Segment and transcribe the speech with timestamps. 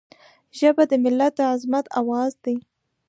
[0.57, 2.55] ژبه د ملت د عظمت آواز دی